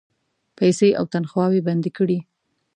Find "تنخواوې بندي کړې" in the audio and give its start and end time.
1.13-2.19